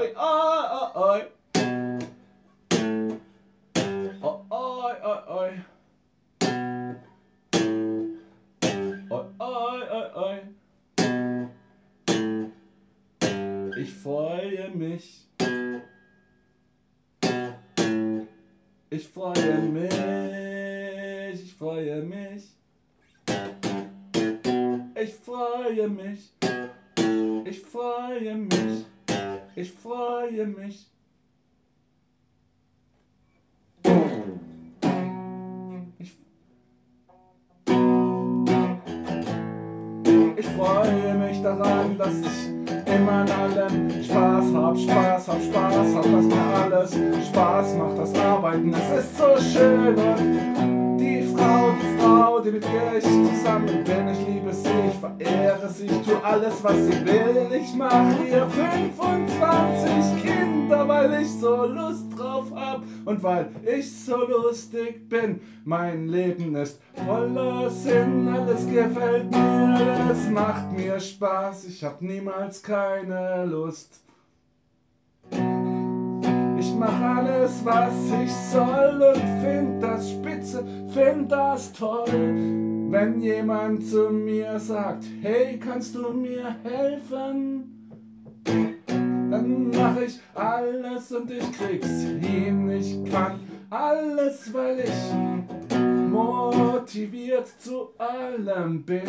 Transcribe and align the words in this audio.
Oi, 0.00 0.08
oi, 0.16 1.20
oi, 5.02 5.20
oi. 5.28 5.52
Oi, 9.10 9.24
oi, 9.40 10.04
oi. 10.14 10.38
Ich 13.76 13.92
freue 13.92 14.70
mich. 14.70 15.28
Ich 18.88 19.08
freue 19.08 19.60
mich. 19.60 19.92
Ich 21.34 21.54
freue 21.58 22.02
mich. 22.02 22.56
Ich 24.94 25.14
freue 25.14 25.88
mich. 25.88 26.32
Ich 27.44 27.60
freue 27.60 28.36
mich. 28.36 28.86
Ich 29.56 29.72
freue 29.72 30.46
mich. 30.46 30.86
Ich, 35.98 36.16
ich 40.36 40.46
freue 40.46 41.14
mich 41.14 41.42
daran, 41.42 41.98
dass 41.98 42.14
ich 42.20 42.48
immer 42.86 43.12
an 43.12 43.30
allem 43.30 44.04
Spaß 44.04 44.54
hab, 44.54 44.78
Spaß 44.78 45.28
hab, 45.28 45.42
Spaß 45.42 45.94
hab, 45.94 46.04
dass 46.04 46.24
mir 46.26 46.54
alles 46.54 47.26
Spaß 47.26 47.74
macht, 47.74 47.98
das 47.98 48.14
Arbeiten, 48.14 48.72
es 48.72 49.04
ist 49.04 49.18
so 49.18 49.36
schön 49.36 50.69
alles, 56.24 56.62
was 56.62 56.76
sie 56.76 57.04
will, 57.04 57.48
ich 57.52 57.74
mach 57.74 58.24
ihr 58.24 58.46
25 58.48 60.22
Kinder, 60.22 60.86
weil 60.88 61.22
ich 61.22 61.30
so 61.30 61.64
Lust 61.64 62.06
drauf 62.16 62.46
hab 62.54 62.82
und 63.04 63.22
weil 63.22 63.50
ich 63.64 64.04
so 64.04 64.16
lustig 64.26 65.08
bin. 65.08 65.40
Mein 65.64 66.08
Leben 66.08 66.54
ist 66.56 66.80
voller 67.06 67.70
Sinn, 67.70 68.28
alles 68.28 68.66
gefällt 68.66 69.30
mir, 69.30 69.38
alles 69.38 70.28
macht 70.30 70.72
mir 70.72 70.98
Spaß, 71.00 71.64
ich 71.64 71.84
hab 71.84 72.00
niemals 72.02 72.62
keine 72.62 73.46
Lust. 73.46 74.02
Ich 76.58 76.74
mach 76.74 77.00
alles, 77.00 77.64
was 77.64 77.94
ich 78.22 78.32
soll 78.32 79.14
und 79.14 79.42
find 79.42 79.82
das 79.82 80.10
spitze, 80.10 80.64
find 80.92 81.30
das 81.30 81.72
toll. 81.72 82.69
Wenn 82.90 83.20
jemand 83.20 83.86
zu 83.86 84.10
mir 84.10 84.58
sagt, 84.58 85.04
hey, 85.22 85.60
kannst 85.60 85.94
du 85.94 86.10
mir 86.10 86.56
helfen? 86.64 87.94
Dann 88.84 89.70
mach 89.70 89.96
ich 90.00 90.18
alles 90.34 91.12
und 91.12 91.30
ich 91.30 91.52
krieg's 91.52 91.86
hin. 91.86 92.68
Ich 92.68 93.04
kann 93.08 93.38
alles, 93.70 94.52
weil 94.52 94.80
ich 94.80 95.49
motiviert 96.20 97.46
zu 97.58 97.90
allem 97.98 98.82
bin 98.82 99.06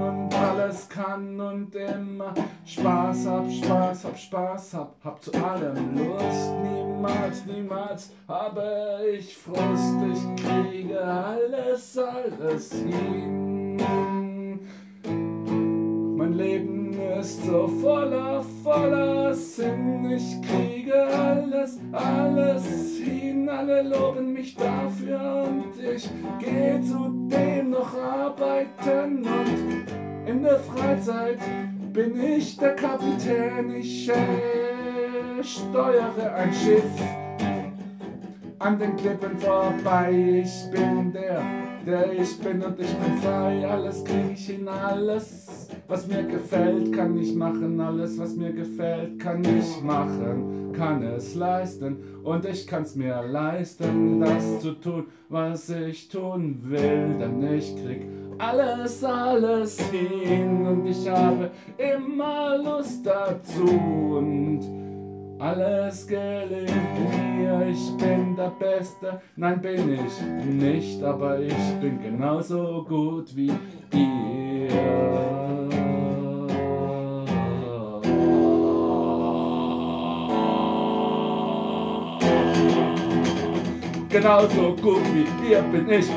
und 0.00 0.34
alles 0.34 0.88
kann 0.88 1.40
und 1.40 1.74
immer 1.74 2.34
Spaß 2.64 3.26
hab, 3.26 3.50
Spaß 3.50 4.04
hab, 4.04 4.18
Spaß 4.18 4.74
hab, 4.74 4.96
hab 5.04 5.22
zu 5.22 5.32
allem 5.32 5.96
Lust. 5.96 6.52
Niemals, 6.62 7.46
niemals 7.46 8.12
habe 8.28 9.00
ich 9.16 9.36
Frust. 9.36 9.96
Ich 10.12 10.44
kriege 10.44 11.02
alles, 11.02 11.98
alles 11.98 12.72
hin. 12.72 13.76
Mein 16.16 16.32
Leben 16.34 16.98
ist 17.20 17.44
so 17.44 17.68
voller, 17.68 18.42
voller 18.62 19.34
Sinn. 19.34 20.10
Ich 20.10 20.40
kriege 20.42 21.06
alles, 21.06 21.78
alles 21.92 22.96
hin. 22.98 23.33
Alle 23.66 23.80
loben 23.80 24.34
mich 24.34 24.54
dafür 24.56 25.48
und 25.48 25.82
ich 25.82 26.10
gehe 26.38 26.82
zudem 26.82 27.70
noch 27.70 27.94
arbeiten. 27.96 29.24
Und 29.24 29.86
in 30.26 30.42
der 30.42 30.58
Freizeit 30.58 31.38
bin 31.90 32.22
ich 32.22 32.58
der 32.58 32.76
Kapitän. 32.76 33.74
Ich 33.74 34.10
äh, 34.10 35.42
steuere 35.42 36.34
ein 36.34 36.52
Schiff 36.52 37.23
an 38.64 38.78
den 38.78 38.96
Klippen 38.96 39.38
vorbei. 39.38 40.42
Ich 40.42 40.70
bin 40.70 41.12
der, 41.12 41.42
der 41.86 42.12
ich 42.12 42.38
bin 42.38 42.62
und 42.62 42.80
ich 42.80 42.94
bin 42.94 43.18
frei. 43.18 43.66
Alles 43.68 44.02
krieg 44.02 44.32
ich 44.32 44.46
hin, 44.46 44.66
alles, 44.66 45.68
was 45.86 46.06
mir 46.06 46.22
gefällt, 46.22 46.92
kann 46.92 47.18
ich 47.18 47.34
machen. 47.34 47.78
Alles, 47.78 48.18
was 48.18 48.34
mir 48.34 48.52
gefällt, 48.52 49.20
kann 49.20 49.44
ich 49.44 49.82
machen. 49.82 50.72
Kann 50.72 51.02
es 51.02 51.34
leisten 51.34 51.98
und 52.24 52.44
ich 52.46 52.66
kann's 52.66 52.96
mir 52.96 53.22
leisten, 53.22 54.20
das 54.20 54.60
zu 54.60 54.72
tun, 54.72 55.04
was 55.28 55.68
ich 55.68 56.08
tun 56.08 56.58
will. 56.62 57.16
Denn 57.18 57.54
ich 57.54 57.76
krieg 57.76 58.08
alles, 58.38 59.04
alles 59.04 59.78
hin 59.90 60.66
und 60.66 60.86
ich 60.86 61.08
habe 61.08 61.50
immer 61.78 62.58
Lust 62.58 63.06
dazu 63.06 63.62
und 63.62 64.93
alles 65.38 66.06
gelingt 66.06 67.36
mir, 67.36 67.66
ich 67.68 67.96
bin 67.96 68.36
der 68.36 68.52
Beste. 68.58 69.20
Nein, 69.36 69.60
bin 69.60 69.94
ich 69.94 70.46
nicht, 70.46 71.02
aber 71.02 71.40
ich 71.40 71.80
bin 71.80 72.00
genauso 72.02 72.84
gut 72.88 73.34
wie 73.36 73.52
ihr. 73.92 74.68
Genauso 84.08 84.76
gut 84.76 85.02
wie 85.12 85.50
ihr 85.50 85.62
bin 85.62 85.90
ich. 85.90 86.08